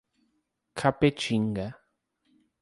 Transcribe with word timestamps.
Capetinga 0.79 1.67